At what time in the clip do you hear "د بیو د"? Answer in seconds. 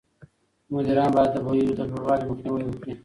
1.33-1.81